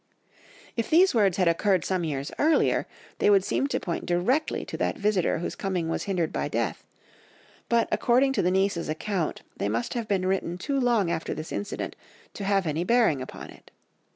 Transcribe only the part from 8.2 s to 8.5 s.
to the